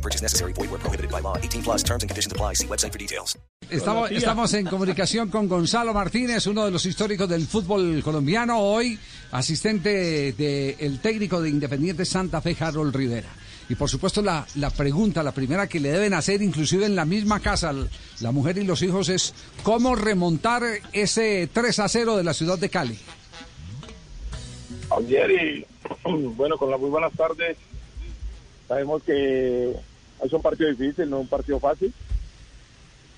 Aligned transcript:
No 0.00 0.02
purchase 0.02 0.22
necessary. 0.22 0.54
Void 0.54 0.70
where 0.70 0.80
prohibited 0.80 1.10
by 1.10 1.20
law. 1.20 1.36
18 1.36 1.62
plus 1.62 1.82
terms 1.82 2.02
and 2.02 2.08
conditions 2.08 2.32
apply. 2.32 2.54
See 2.54 2.66
website 2.66 2.92
for 2.92 2.98
details. 2.98 3.36
Estamos, 3.68 4.10
estamos 4.10 4.54
en 4.54 4.66
comunicación 4.66 5.28
con 5.28 5.46
Gonzalo 5.46 5.92
Martínez, 5.92 6.46
uno 6.46 6.64
de 6.64 6.70
los 6.70 6.86
históricos 6.86 7.28
del 7.28 7.46
fútbol 7.46 8.02
colombiano, 8.02 8.58
hoy 8.58 8.98
asistente 9.30 10.32
del 10.32 11.00
técnico 11.00 11.40
de 11.42 11.50
Independiente 11.50 12.04
Santa 12.04 12.40
Fe, 12.40 12.56
Harold 12.58 12.96
Rivera. 12.96 13.28
Y 13.68 13.74
por 13.74 13.88
supuesto 13.88 14.22
la, 14.22 14.46
la 14.56 14.70
pregunta, 14.70 15.22
la 15.22 15.32
primera 15.32 15.68
que 15.68 15.78
le 15.78 15.92
deben 15.92 16.14
hacer, 16.14 16.42
inclusive 16.42 16.86
en 16.86 16.96
la 16.96 17.04
misma 17.04 17.38
casa, 17.38 17.72
la 18.20 18.32
mujer 18.32 18.58
y 18.58 18.64
los 18.64 18.82
hijos, 18.82 19.08
es 19.10 19.34
cómo 19.62 19.94
remontar 19.94 20.62
ese 20.92 21.48
3 21.52 21.78
a 21.78 21.88
0 21.88 22.16
de 22.16 22.24
la 22.24 22.34
ciudad 22.34 22.58
de 22.58 22.70
Cali. 22.70 22.98
Ayer 24.98 25.30
y 25.30 25.66
bueno, 26.36 26.56
con 26.56 26.70
las 26.70 26.80
muy 26.80 26.90
buenas 26.90 27.12
tardes. 27.12 27.56
Sabemos 28.66 29.02
que 29.02 29.74
es 30.22 30.32
un 30.32 30.42
partido 30.42 30.68
difícil, 30.70 31.08
no 31.08 31.20
un 31.20 31.28
partido 31.28 31.58
fácil. 31.58 31.92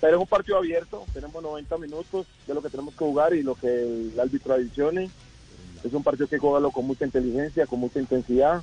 Pero 0.01 0.17
es 0.17 0.21
un 0.21 0.27
partido 0.27 0.59
abierto, 0.59 1.05
tenemos 1.15 1.41
90 1.43 1.79
minutos 1.79 2.27
de 2.47 2.55
lo 2.55 2.61
que 2.61 2.71
tenemos 2.71 2.93
que 2.95 3.05
jugar 3.05 3.35
y 3.35 3.43
lo 3.43 3.55
que 3.55 3.69
el 3.69 4.19
árbitro 4.19 4.55
adicione. 4.55 5.11
Es 5.85 5.93
un 5.93 6.03
partido 6.03 6.27
que 6.27 6.39
jugarlo 6.39 6.71
con 6.73 6.87
mucha 6.87 7.05
inteligencia, 7.05 7.67
con 7.67 7.81
mucha 7.81 8.01
intensidad. 8.01 8.63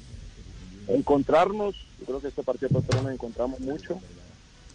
Encontrarnos, 0.87 1.75
yo 1.99 2.05
creo 2.05 2.19
que 2.19 2.27
este 2.27 2.43
partido 2.43 2.69
nosotros 2.73 3.03
nos 3.03 3.13
encontramos 3.13 3.59
mucho 3.61 3.99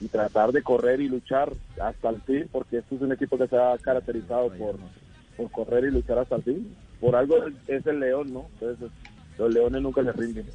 y 0.01 0.09
tratar 0.09 0.53
de 0.53 0.63
correr 0.63 1.01
y 1.01 1.09
luchar 1.09 1.53
hasta 1.81 2.09
el 2.09 2.21
fin, 2.23 2.49
porque 2.51 2.79
este 2.79 2.95
es 2.95 3.03
un 3.03 3.13
equipo 3.13 3.37
que 3.37 3.47
se 3.47 3.57
ha 3.57 3.77
caracterizado 3.79 4.49
por, 4.49 4.77
por 5.37 5.51
correr 5.51 5.85
y 5.85 5.91
luchar 5.91 6.19
hasta 6.19 6.37
el 6.37 6.43
fin. 6.45 6.77
Por 7.01 7.15
algo 7.15 7.37
es 7.67 7.87
el 7.87 8.01
león, 8.01 8.33
¿no? 8.33 8.47
Entonces, 8.55 8.91
los 9.39 9.53
leones 9.53 9.83
nunca 9.83 10.01
les 10.01 10.17
rinden. 10.17 10.47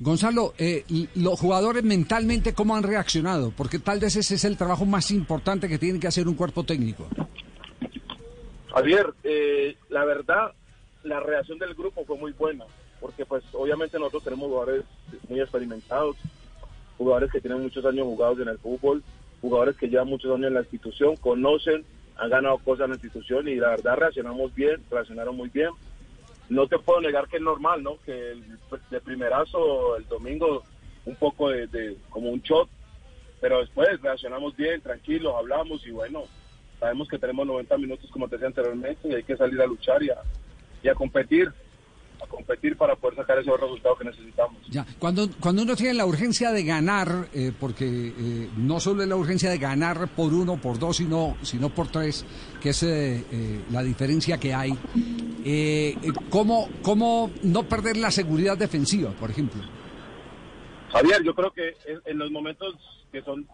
Gonzalo, 0.00 0.54
eh, 0.56 0.84
los 1.14 1.38
jugadores 1.38 1.84
mentalmente, 1.84 2.54
¿cómo 2.54 2.74
han 2.74 2.82
reaccionado? 2.82 3.52
Porque 3.54 3.78
tal 3.78 4.00
vez 4.00 4.16
ese 4.16 4.36
es 4.36 4.44
el 4.46 4.56
trabajo 4.56 4.86
más 4.86 5.10
importante 5.10 5.68
que 5.68 5.78
tiene 5.78 6.00
que 6.00 6.06
hacer 6.06 6.26
un 6.26 6.36
cuerpo 6.36 6.64
técnico. 6.64 7.06
Javier, 8.72 9.12
eh, 9.24 9.76
la 9.90 10.06
verdad, 10.06 10.52
la 11.02 11.20
reacción 11.20 11.58
del 11.58 11.74
grupo 11.74 12.02
fue 12.06 12.16
muy 12.16 12.32
buena, 12.32 12.64
porque 12.98 13.26
pues 13.26 13.44
obviamente 13.52 13.98
nosotros 13.98 14.24
tenemos 14.24 14.48
jugadores 14.48 14.84
muy 15.28 15.38
experimentados, 15.38 16.16
jugadores 16.96 17.30
que 17.30 17.42
tienen 17.42 17.60
muchos 17.60 17.84
años 17.84 18.06
jugados 18.06 18.40
en 18.40 18.48
el 18.48 18.58
fútbol, 18.58 19.02
jugadores 19.42 19.76
que 19.76 19.88
llevan 19.88 20.08
muchos 20.08 20.34
años 20.34 20.48
en 20.48 20.54
la 20.54 20.60
institución, 20.60 21.16
conocen, 21.16 21.84
han 22.16 22.30
ganado 22.30 22.56
cosas 22.56 22.84
en 22.84 22.90
la 22.90 22.96
institución 22.96 23.48
y 23.48 23.56
la 23.56 23.70
verdad 23.70 23.96
reaccionamos 23.96 24.54
bien, 24.54 24.82
reaccionaron 24.90 25.36
muy 25.36 25.50
bien 25.50 25.70
no 26.50 26.66
te 26.66 26.78
puedo 26.78 27.00
negar 27.00 27.28
que 27.28 27.36
es 27.36 27.42
normal, 27.42 27.82
¿no? 27.82 27.98
Que 28.04 28.32
el, 28.32 28.44
de 28.90 29.00
primerazo 29.00 29.96
el 29.96 30.06
domingo 30.08 30.62
un 31.06 31.14
poco 31.16 31.48
de, 31.48 31.96
como 32.10 32.30
un 32.30 32.42
shock, 32.42 32.68
pero 33.40 33.60
después 33.60 33.88
reaccionamos 34.02 34.54
bien, 34.54 34.82
tranquilos, 34.82 35.34
hablamos 35.34 35.86
y 35.86 35.92
bueno, 35.92 36.24
sabemos 36.78 37.08
que 37.08 37.18
tenemos 37.18 37.46
90 37.46 37.78
minutos 37.78 38.10
como 38.10 38.28
te 38.28 38.36
decía 38.36 38.48
anteriormente 38.48 39.08
y 39.08 39.14
hay 39.14 39.22
que 39.22 39.36
salir 39.36 39.60
a 39.62 39.66
luchar 39.66 40.02
y 40.02 40.88
a 40.88 40.94
competir 40.94 41.50
a 42.22 42.26
competir 42.26 42.76
para 42.76 42.96
poder 42.96 43.16
sacar 43.16 43.38
esos 43.38 43.58
resultados 43.58 43.98
que 43.98 44.04
necesitamos. 44.04 44.56
Ya, 44.68 44.86
cuando, 44.98 45.28
cuando 45.40 45.62
uno 45.62 45.76
tiene 45.76 45.94
la 45.94 46.06
urgencia 46.06 46.52
de 46.52 46.64
ganar, 46.64 47.28
eh, 47.32 47.52
porque 47.58 47.86
eh, 47.86 48.48
no 48.56 48.80
solo 48.80 49.02
es 49.02 49.08
la 49.08 49.16
urgencia 49.16 49.50
de 49.50 49.58
ganar 49.58 50.08
por 50.08 50.32
uno, 50.32 50.60
por 50.60 50.78
dos, 50.78 50.96
sino, 50.98 51.36
sino 51.42 51.70
por 51.70 51.88
tres, 51.88 52.24
que 52.60 52.70
es 52.70 52.82
eh, 52.82 53.64
la 53.70 53.82
diferencia 53.82 54.38
que 54.38 54.54
hay, 54.54 54.72
¿cómo, 56.28 56.68
¿cómo 56.82 57.30
no 57.42 57.62
perder 57.64 57.96
la 57.96 58.10
seguridad 58.10 58.56
defensiva, 58.56 59.10
por 59.12 59.30
ejemplo? 59.30 59.62
Javier, 60.92 61.22
yo 61.22 61.34
creo 61.34 61.52
que 61.52 61.76
en, 62.04 62.18
los 62.18 62.30
momentos 62.30 62.74
que 63.12 63.22
son 63.22 63.46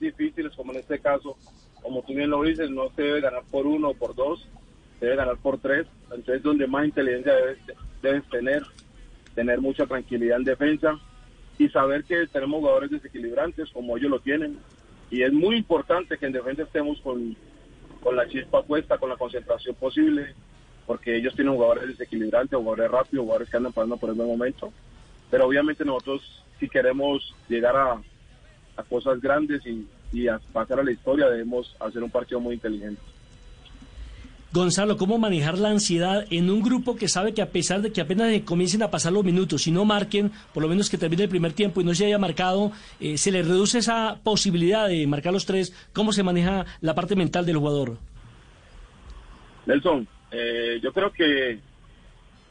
difíciles, 0.00 0.52
como 0.56 0.72
en 0.72 0.78
este 0.78 0.98
caso, 1.00 1.36
como 1.82 2.02
tú 2.02 2.14
bien 2.14 2.30
lo 2.30 2.42
dices, 2.42 2.70
no 2.70 2.90
se 2.96 3.02
debe 3.02 3.20
ganar 3.20 3.44
por 3.50 3.66
uno 3.66 3.90
o 3.90 3.94
por 3.94 4.14
dos, 4.14 4.46
debe 5.00 5.16
ganar 5.16 5.36
por 5.36 5.58
tres, 5.58 5.86
entonces 6.04 6.42
donde 6.42 6.66
más 6.66 6.86
inteligencia 6.86 7.34
debe, 7.34 7.56
debes 8.02 8.28
tener, 8.28 8.62
tener 9.34 9.60
mucha 9.60 9.86
tranquilidad 9.86 10.38
en 10.38 10.44
defensa 10.44 10.98
y 11.58 11.68
saber 11.68 12.04
que 12.04 12.26
tenemos 12.26 12.60
jugadores 12.60 12.90
desequilibrantes 12.90 13.70
como 13.70 13.96
ellos 13.96 14.10
lo 14.10 14.20
tienen. 14.20 14.58
Y 15.10 15.22
es 15.22 15.32
muy 15.32 15.56
importante 15.56 16.18
que 16.18 16.26
en 16.26 16.32
defensa 16.32 16.62
estemos 16.62 17.00
con, 17.00 17.36
con 18.02 18.16
la 18.16 18.28
chispa 18.28 18.62
puesta, 18.62 18.98
con 18.98 19.08
la 19.08 19.16
concentración 19.16 19.74
posible, 19.76 20.34
porque 20.86 21.16
ellos 21.16 21.34
tienen 21.34 21.54
jugadores 21.54 21.88
desequilibrantes, 21.88 22.56
jugadores 22.56 22.90
rápidos, 22.90 23.24
jugadores 23.24 23.50
que 23.50 23.56
andan 23.56 23.72
pasando 23.72 23.96
por 23.96 24.10
el 24.10 24.16
buen 24.16 24.28
momento. 24.28 24.72
Pero 25.30 25.46
obviamente 25.46 25.84
nosotros, 25.84 26.42
si 26.60 26.68
queremos 26.68 27.34
llegar 27.48 27.76
a, 27.76 28.02
cosas 28.88 29.20
grandes 29.20 29.62
y, 29.66 29.86
pasar 30.52 30.80
a 30.80 30.84
la 30.84 30.92
historia, 30.92 31.28
debemos 31.28 31.74
hacer 31.80 32.02
un 32.02 32.10
partido 32.10 32.40
muy 32.40 32.54
inteligente. 32.54 33.02
Gonzalo, 34.56 34.96
¿cómo 34.96 35.18
manejar 35.18 35.58
la 35.58 35.68
ansiedad 35.68 36.24
en 36.30 36.48
un 36.48 36.62
grupo 36.62 36.96
que 36.96 37.08
sabe 37.08 37.34
que 37.34 37.42
a 37.42 37.50
pesar 37.50 37.82
de 37.82 37.92
que 37.92 38.00
apenas 38.00 38.40
comiencen 38.40 38.82
a 38.82 38.90
pasar 38.90 39.12
los 39.12 39.22
minutos 39.22 39.66
y 39.66 39.70
no 39.70 39.84
marquen, 39.84 40.32
por 40.54 40.62
lo 40.62 40.68
menos 40.70 40.88
que 40.88 40.96
termine 40.96 41.24
el 41.24 41.28
primer 41.28 41.52
tiempo 41.52 41.82
y 41.82 41.84
no 41.84 41.94
se 41.94 42.06
haya 42.06 42.16
marcado, 42.16 42.72
eh, 42.98 43.18
se 43.18 43.30
le 43.30 43.42
reduce 43.42 43.76
esa 43.76 44.18
posibilidad 44.24 44.88
de 44.88 45.06
marcar 45.06 45.34
los 45.34 45.44
tres? 45.44 45.74
¿Cómo 45.92 46.10
se 46.10 46.22
maneja 46.22 46.64
la 46.80 46.94
parte 46.94 47.14
mental 47.14 47.44
del 47.44 47.58
jugador? 47.58 47.98
Nelson, 49.66 50.08
eh, 50.30 50.80
yo 50.82 50.90
creo 50.90 51.12
que, 51.12 51.60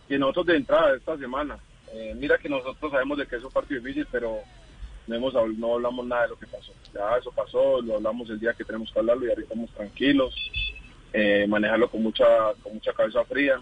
nosotros 0.07 0.45
de 0.45 0.57
entrada 0.57 0.91
de 0.91 0.97
esta 0.97 1.17
semana, 1.17 1.57
eh, 1.91 2.13
mira 2.15 2.37
que 2.37 2.49
nosotros 2.49 2.91
sabemos 2.91 3.17
de 3.17 3.25
que 3.25 3.37
es 3.37 3.43
un 3.43 3.51
partido 3.51 3.81
difícil, 3.81 4.05
pero 4.11 4.41
no, 5.07 5.15
hemos, 5.15 5.33
no 5.57 5.73
hablamos 5.73 6.05
nada 6.05 6.21
de 6.21 6.29
lo 6.29 6.37
que 6.37 6.45
pasó. 6.45 6.71
Ya 6.93 7.17
eso 7.17 7.31
pasó, 7.31 7.81
lo 7.81 7.95
hablamos 7.95 8.29
el 8.29 8.39
día 8.39 8.53
que 8.53 8.63
tenemos 8.63 8.91
que 8.91 8.99
hablarlo 8.99 9.25
y 9.25 9.29
ahorita 9.29 9.47
estamos 9.47 9.71
tranquilos 9.71 10.35
eh, 11.17 11.47
manejarlo 11.47 11.89
con 11.89 12.03
mucha, 12.03 12.25
con 12.61 12.73
mucha 12.73 12.91
cabeza 12.91 13.23
fría. 13.23 13.61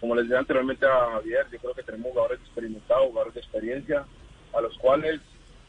Como 0.00 0.14
les 0.14 0.24
decía 0.24 0.40
anteriormente 0.40 0.84
a 0.84 1.12
Javier, 1.12 1.46
yo 1.50 1.58
creo 1.58 1.74
que 1.74 1.82
tenemos 1.82 2.12
jugadores 2.12 2.40
experimentados, 2.40 3.06
jugadores 3.08 3.34
de 3.34 3.40
experiencia, 3.40 4.04
a 4.52 4.60
los 4.60 4.76
cuales 4.76 5.18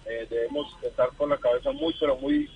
eh, 0.06 0.28
debemos 0.30 0.76
estar 0.84 1.08
con 1.18 1.30
la 1.30 1.38
cabeza 1.38 1.72
muy, 1.72 1.96
pero 1.98 2.18
muy, 2.18 2.50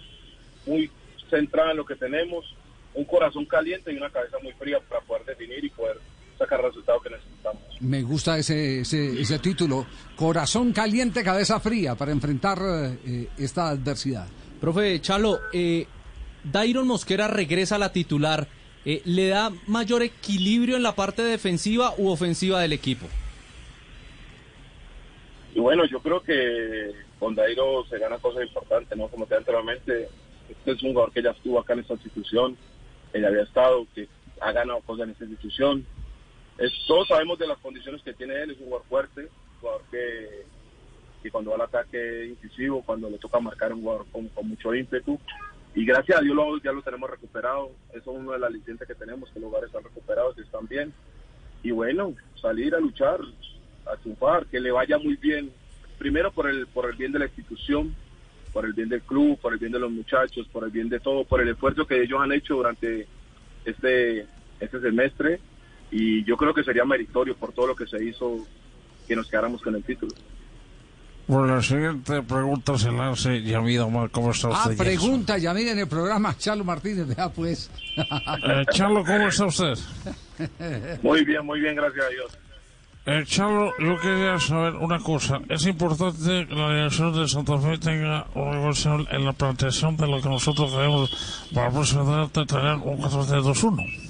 muy 0.66 0.92
centrada 1.30 1.72
en 1.72 1.78
lo 1.78 1.86
que 1.86 1.96
tenemos, 1.96 2.53
un 2.96 3.06
corazón 3.06 3.46
caliente 3.46 3.94
y 3.94 3.97
una 3.97 4.09
cabeza 4.09 4.38
muy 4.44 4.52
fría 4.53 4.80
para 4.90 5.00
poder 5.02 5.24
definir 5.24 5.64
y 5.64 5.70
poder 5.70 5.97
sacar 6.38 6.59
el 6.59 6.66
resultado 6.66 7.00
que 7.00 7.12
necesitamos. 7.12 7.62
Me 7.80 8.02
gusta 8.02 8.38
ese, 8.38 8.81
ese, 8.81 9.22
ese 9.22 9.40
título, 9.40 9.86
corazón 10.18 10.74
caliente, 10.74 11.24
cabeza 11.24 11.62
fría, 11.62 11.96
para 11.96 12.12
enfrentar 12.12 12.58
eh, 12.62 13.30
esta 13.38 13.70
adversidad. 13.70 14.28
Profe 14.59 15.00
Chalo, 15.00 15.40
eh, 15.53 15.88
Dairon 16.44 16.88
Mosquera 16.88 17.27
regresa 17.27 17.75
a 17.75 17.79
la 17.79 17.91
titular. 17.91 18.47
Eh, 18.85 19.01
¿Le 19.05 19.27
da 19.27 19.51
mayor 19.67 20.03
equilibrio 20.03 20.77
en 20.77 20.83
la 20.83 20.95
parte 20.95 21.22
defensiva 21.22 21.94
u 21.97 22.09
ofensiva 22.09 22.61
del 22.61 22.73
equipo? 22.73 23.07
Y 25.53 25.59
bueno, 25.59 25.85
yo 25.85 25.99
creo 25.99 26.22
que 26.22 26.91
con 27.19 27.35
Dairo 27.35 27.85
se 27.89 27.99
gana 27.99 28.17
cosas 28.19 28.44
importantes, 28.44 28.97
¿no? 28.97 29.07
Como 29.09 29.25
te 29.25 29.35
anteriormente, 29.35 30.07
este 30.49 30.72
es 30.72 30.84
un 30.84 30.91
jugador 30.91 31.11
que 31.11 31.22
ya 31.22 31.31
estuvo 31.31 31.59
acá 31.59 31.73
en 31.73 31.79
esta 31.79 31.93
institución, 31.93 32.55
ya 33.14 33.28
había 33.28 33.43
estado, 33.43 33.85
que 33.93 34.08
ha 34.40 34.52
ganado 34.53 34.79
cosas 34.81 35.05
en 35.05 35.11
esta 35.11 35.25
institución. 35.25 35.85
Es, 36.58 36.72
todos 36.87 37.08
sabemos 37.09 37.37
de 37.37 37.47
las 37.47 37.58
condiciones 37.58 38.02
que 38.02 38.14
tiene 38.14 38.41
él, 38.41 38.52
es 38.52 38.59
un 38.59 38.66
jugador 38.66 38.87
fuerte, 38.87 39.22
un 39.22 39.59
jugador 39.59 39.81
que, 39.91 41.29
cuando 41.31 41.52
va 41.52 41.58
al 41.58 41.61
ataque 41.64 42.28
incisivo, 42.28 42.81
cuando 42.85 43.09
le 43.09 43.17
toca 43.17 43.40
marcar 43.40 43.73
un 43.73 43.81
jugador 43.81 44.05
con 44.11 44.47
mucho 44.47 44.73
ímpetu 44.73 45.19
y 45.79 45.85
gracias 45.85 46.20
a 46.20 46.22
Dios 46.22 46.35
ya 46.61 46.73
lo 46.73 46.81
tenemos 46.81 47.09
recuperado. 47.09 47.72
Eso 47.91 48.11
es 48.11 48.17
uno 48.20 48.34
de 48.34 48.40
las 48.40 48.52
licencias 48.52 48.85
que 48.85 48.96
tenemos, 48.96 49.29
que 49.29 49.40
los 49.40 49.47
lugares 49.49 49.67
están 49.67 49.85
recuperados 49.85 50.37
y 50.37 50.41
están 50.41 50.67
bien. 50.67 50.91
Y 51.64 51.72
bueno, 51.72 52.14
salir 52.35 52.76
a 52.76 52.81
luchar, 52.81 53.22
a 53.85 53.96
triunfar, 53.96 54.46
que 54.47 54.59
le 54.59 54.72
vaya 54.72 54.97
muy 54.97 55.16
bien. 55.16 55.49
Primero 55.97 56.34
por 56.34 56.49
el, 56.49 56.67
por 56.67 56.90
el 56.90 56.97
bien 56.97 57.14
de 57.14 57.20
la 57.20 57.28
institución, 57.28 57.96
por 58.52 58.66
el 58.66 58.73
bien 58.73 58.90
del 58.90 59.03
club, 59.03 59.40
por 59.40 59.53
el 59.53 59.59
bien 59.59 59.72
de 59.72 59.79
los 59.79 59.90
muchachos, 59.90 60.49
por 60.52 60.66
el 60.66 60.70
bien 60.70 60.90
de 60.90 60.99
todo, 60.99 61.23
por 61.23 61.40
el 61.40 61.47
esfuerzo 61.47 61.87
que 61.87 62.03
ellos 62.03 62.20
han 62.20 62.34
hecho 62.34 62.55
durante 62.55 63.08
este, 63.64 64.28
este 64.59 64.81
semestre. 64.81 65.40
Y 65.91 66.26
yo 66.26 66.35
creo 66.35 66.53
que 66.53 66.66
sería 66.66 66.84
meritorio 66.84 67.37
por 67.37 67.53
todo 67.53 67.67
lo 67.67 67.76
que 67.78 67.87
se 67.87 68.03
hizo 68.03 68.46
que 69.08 69.16
nos 69.16 69.29
quedáramos 69.29 69.61
con 69.61 69.73
el 69.76 69.84
título. 69.85 70.14
Bueno, 71.29 71.46
la 71.58 71.61
siguiente 71.61 72.23
pregunta 72.23 72.76
se 72.76 72.91
la 72.91 73.11
hace 73.11 73.43
Yamid 73.43 73.84
Omar. 73.84 74.09
¿Cómo 74.09 74.31
está 74.31 74.47
Ah, 74.47 74.64
usted? 74.64 74.78
pregunta, 74.78 75.37
ya 75.37 75.53
miren 75.53 75.78
el 75.78 75.87
programa, 75.87 76.35
Charlo 76.35 76.64
Martínez, 76.64 77.05
vea 77.16 77.29
pues. 77.29 77.70
Eh, 77.96 78.66
Charlo, 78.73 79.05
¿cómo 79.05 79.28
está 79.28 79.46
usted? 79.46 79.78
Muy 81.03 81.23
bien, 81.23 81.46
muy 81.46 81.59
bien, 81.59 81.76
gracias 81.76 82.03
a 82.03 82.09
Dios. 82.09 82.37
Eh, 83.05 83.23
Charlo, 83.28 83.72
yo 83.79 83.99
quería 83.99 84.40
saber 84.40 84.73
una 84.73 84.97
cosa. 84.97 85.40
Es 85.49 85.67
importante 85.67 86.47
que 86.47 86.55
la 86.55 86.73
dirección 86.73 87.14
de 87.14 87.28
Santa 87.28 87.59
Fe 87.59 87.78
tenga 87.78 88.26
una 88.34 88.52
evaluación 88.58 89.08
en 89.11 89.23
la 89.26 89.34
planteación 89.34 89.97
de 89.97 90.08
lo 90.08 90.20
que 90.22 90.29
nosotros 90.29 90.72
queremos 90.72 91.47
para 91.53 91.70
proceder 91.70 92.20
a 92.22 92.28
tener 92.28 92.73
un 92.73 92.97
4-3-2-1. 92.97 94.09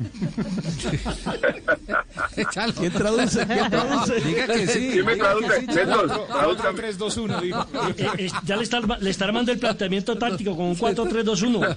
¿Quién 2.78 2.92
traduce? 2.92 3.46
¿Quién 3.46 3.70
traduce? 3.70 4.20
Diga 4.20 4.46
que 4.46 4.66
sí. 4.66 4.90
¿Quién 4.92 5.06
me 5.06 5.16
traduce? 5.16 5.62
Néstor, 5.66 6.08
Charlo. 6.08 6.24
tradúzcame. 6.26 6.78
3, 6.80 6.98
2, 6.98 7.16
1, 7.16 7.40
dijo. 7.40 7.66
Eh, 8.00 8.06
eh, 8.18 8.30
ya 8.44 8.56
le 8.56 8.62
está, 8.62 8.80
le 8.80 9.10
está 9.10 9.24
armando 9.26 9.52
el 9.52 9.58
planteamiento 9.58 10.16
táctico 10.16 10.56
con 10.56 10.66
un 10.66 10.76
4-3-2-1. 10.76 11.76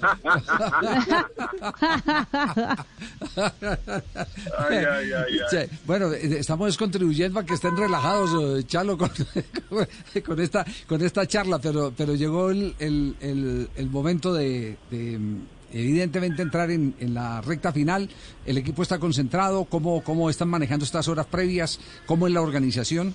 Ay, 3.36 4.76
ay, 4.76 4.84
ay, 4.86 5.12
ay. 5.12 5.38
Sí, 5.50 5.58
Bueno, 5.86 6.12
eh, 6.12 6.38
estamos 6.38 6.76
contribuyendo 6.76 7.40
a 7.40 7.44
que 7.44 7.54
estén 7.54 7.76
relajados, 7.76 8.60
eh, 8.60 8.64
Charlo, 8.66 8.96
con, 8.96 9.10
con 10.24 10.40
esta 10.40 10.64
con 10.86 11.02
esta 11.02 11.26
charla, 11.26 11.58
pero 11.58 11.92
pero 11.96 12.14
llegó 12.14 12.50
el, 12.50 12.74
el, 12.78 13.16
el- 13.20 13.68
el 13.76 13.90
momento 13.90 14.32
de, 14.32 14.76
de, 14.90 15.18
evidentemente 15.74 16.40
entrar 16.42 16.70
en, 16.70 16.94
la 17.12 17.40
recta 17.40 17.72
final. 17.72 18.08
El 18.46 18.56
equipo 18.58 18.82
está 18.82 18.98
concentrado. 18.98 19.64
¿Cómo, 19.64 20.02
¿Cómo 20.04 20.30
están 20.30 20.48
manejando 20.48 20.84
estas 20.84 21.08
horas 21.08 21.26
previas? 21.26 21.80
¿Cómo 22.06 22.26
es 22.26 22.32
la 22.32 22.40
organización? 22.40 23.14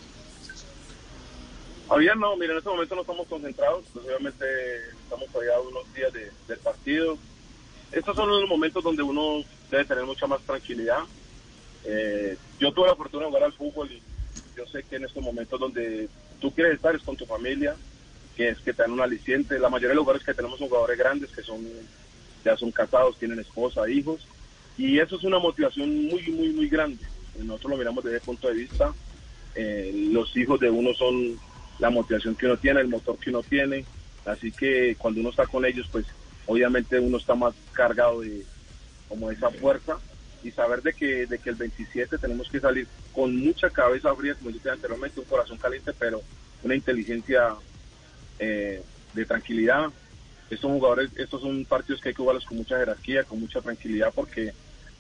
Todavía 1.88 2.14
no, 2.16 2.36
mira, 2.38 2.52
en 2.52 2.60
este 2.60 2.70
momento 2.70 2.94
no 2.96 3.02
estamos 3.02 3.28
concentrados, 3.28 3.84
pues 3.94 4.06
obviamente 4.06 4.46
estamos 5.04 5.28
todavía 5.30 5.60
unos 5.60 5.92
días 5.96 6.14
de- 6.14 6.32
del 6.48 6.60
partido. 6.60 7.18
Estos 7.92 8.16
son 8.16 8.30
los 8.30 8.48
momentos 8.48 8.84
donde 8.84 9.02
uno 9.02 9.44
debe 9.72 9.86
tener 9.86 10.06
mucha 10.06 10.28
más 10.28 10.40
tranquilidad. 10.42 11.00
Eh, 11.86 12.38
yo 12.60 12.72
tuve 12.74 12.88
la 12.88 12.96
fortuna 12.96 13.24
de 13.24 13.30
jugar 13.30 13.44
al 13.46 13.54
fútbol 13.54 13.92
y 13.92 14.02
yo 14.56 14.68
sé 14.68 14.84
que 14.84 14.98
en 14.98 15.06
estos 15.06 15.24
momentos 15.24 15.60
donde 15.60 16.08
tú 16.40 16.54
quieres 16.54 16.76
estar 16.76 16.94
es 16.96 17.02
con 17.02 17.16
tu 17.16 17.26
familia, 17.26 17.76
que 18.38 18.50
es 18.50 18.60
que 18.60 18.74
te 18.74 18.84
dan 18.84 18.92
un 18.92 19.02
aliciente. 19.02 19.58
La 19.58 19.70
mayoría 19.70 19.90
de 19.90 19.96
los 19.96 20.04
jugadores 20.04 20.26
que 20.26 20.34
tenemos 20.36 20.60
son 20.60 20.68
jugadores 20.70 20.98
grandes, 21.00 21.32
que 21.32 21.42
son 21.42 21.66
ya 22.52 22.58
son 22.58 22.72
casados, 22.72 23.18
tienen 23.18 23.40
esposa, 23.40 23.90
hijos, 23.90 24.28
y 24.78 25.00
eso 25.00 25.18
es 25.18 25.24
una 25.24 25.40
motivación 25.40 26.08
muy, 26.08 26.24
muy, 26.32 26.50
muy 26.50 26.70
grande. 26.70 27.04
Nosotros 27.38 27.72
lo 27.72 27.78
miramos 27.78 28.04
desde 28.04 28.18
ese 28.18 28.26
punto 28.26 28.48
de 28.48 28.54
vista. 28.54 28.94
Eh, 29.56 30.10
los 30.12 30.36
hijos 30.38 30.60
de 30.60 30.70
uno 30.70 30.94
son 30.94 31.38
la 31.80 31.90
motivación 31.90 32.36
que 32.36 32.46
uno 32.46 32.58
tiene, 32.58 32.82
el 32.82 32.88
motor 32.88 33.18
que 33.18 33.30
uno 33.30 33.44
tiene. 33.44 33.86
Así 34.26 34.52
que 34.52 34.96
cuando 34.98 35.22
uno 35.22 35.30
está 35.30 35.46
con 35.48 35.66
ellos, 35.66 35.88
pues 35.92 36.06
obviamente 36.46 37.00
uno 37.00 37.18
está 37.18 37.36
más 37.36 37.54
cargado 37.74 38.22
de 38.22 38.44
como 39.08 39.32
esa 39.32 39.50
fuerza 39.50 39.98
y 40.44 40.52
saber 40.52 40.82
de 40.82 40.94
que, 40.94 41.26
de 41.26 41.40
que 41.40 41.50
el 41.50 41.56
27 41.56 42.18
tenemos 42.18 42.50
que 42.50 42.60
salir 42.60 42.88
con 43.14 43.36
mucha 43.36 43.70
cabeza 43.70 44.16
fría, 44.16 44.36
como 44.36 44.52
dije 44.52 44.70
anteriormente, 44.70 45.20
un 45.20 45.26
corazón 45.26 45.58
caliente, 45.58 45.92
pero 45.98 46.22
una 46.64 46.76
inteligencia 46.76 47.56
eh, 48.38 48.82
de 49.14 49.26
tranquilidad. 49.26 49.90
Estos 50.50 50.72
jugadores, 50.72 51.12
estos 51.16 51.42
son 51.42 51.64
partidos 51.66 52.02
que 52.02 52.10
hay 52.10 52.16
que 52.16 52.22
jugarlos 52.22 52.46
con 52.46 52.58
mucha 52.58 52.78
jerarquía, 52.78 53.24
con 53.24 53.40
mucha 53.40 53.62
tranquilidad, 53.62 54.12
porque 54.14 54.54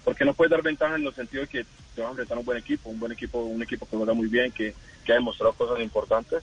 porque 0.04 0.26
no 0.26 0.34
puedes 0.34 0.52
dar 0.52 0.62
ventaja 0.62 0.96
en 0.96 1.06
el 1.06 1.14
sentido 1.14 1.42
de 1.44 1.48
que 1.50 1.66
te 1.94 2.02
vas 2.02 2.08
a 2.08 2.12
enfrentar 2.12 2.38
a 2.38 2.40
un 2.40 2.46
buen 2.46 2.58
equipo, 2.58 2.90
un 2.90 3.00
buen 3.00 3.12
equipo, 3.12 3.44
un 3.44 3.62
equipo 3.62 3.86
que 3.86 3.98
juega 3.98 4.14
muy 4.14 4.28
bien, 4.28 4.52
que, 4.52 4.74
que 5.06 5.12
ha 5.12 5.16
demostrado 5.16 5.54
cosas 5.54 5.80
importantes. 5.82 6.42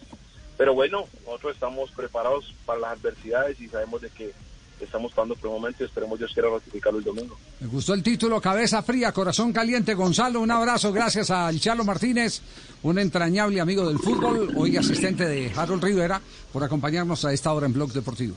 Pero 0.56 0.75
bueno, 0.75 1.05
nosotros 1.25 1.55
estamos 1.55 1.91
preparados 1.91 2.55
para 2.64 2.81
las 2.81 2.93
adversidades 2.93 3.61
y 3.61 3.69
sabemos 3.69 4.00
de 4.03 4.11
que 4.11 4.32
estamos 4.81 5.12
pasando 5.12 5.35
por 5.35 5.49
un 5.49 5.56
momento 5.56 5.82
y 5.82 5.87
esperemos 5.87 6.19
Dios 6.19 6.32
quiera 6.32 6.50
ratificarlo 6.50 6.99
el 6.99 7.05
domingo. 7.05 7.37
Me 7.61 7.67
gustó 7.67 7.94
el 7.94 8.03
título, 8.03 8.41
cabeza 8.41 8.82
fría, 8.82 9.12
corazón 9.12 9.53
caliente. 9.53 9.94
Gonzalo, 9.94 10.41
un 10.41 10.50
abrazo, 10.50 10.93
gracias 10.93 11.31
al 11.31 11.58
Charlo 11.58 11.85
Martínez, 11.85 12.43
un 12.82 12.99
entrañable 12.99 13.61
amigo 13.61 13.88
del 13.88 13.99
fútbol, 13.99 14.53
hoy 14.56 14.76
asistente 14.76 15.26
de 15.26 15.50
Harold 15.55 15.82
Rivera, 15.82 16.20
por 16.53 16.62
acompañarnos 16.62 17.25
a 17.25 17.32
esta 17.32 17.53
hora 17.53 17.67
en 17.67 17.73
Blog 17.73 17.93
Deportivo. 17.93 18.37